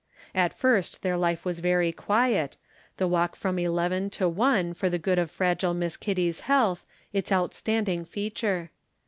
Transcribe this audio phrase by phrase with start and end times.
[0.33, 2.57] At first their life was very quiet,
[2.97, 7.31] the walk from eleven to one for the good of fragile Miss Kitty's health its
[7.31, 8.71] outstanding feature.